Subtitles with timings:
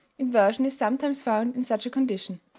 [0.17, 2.39] Inversion is sometimes found in such a condition.